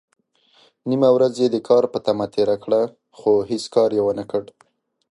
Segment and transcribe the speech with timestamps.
[0.89, 2.81] نيمه ورځ يې د کار په تمه تېره کړه،
[3.17, 4.43] خو هيڅ کار يې ونکړ.